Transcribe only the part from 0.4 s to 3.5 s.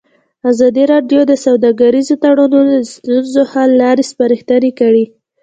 ازادي راډیو د سوداګریز تړونونه د ستونزو